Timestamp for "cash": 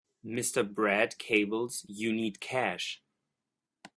2.39-3.03